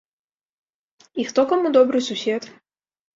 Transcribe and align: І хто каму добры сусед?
І 1.23 1.25
хто 1.31 1.41
каму 1.51 1.71
добры 1.77 2.01
сусед? 2.09 2.49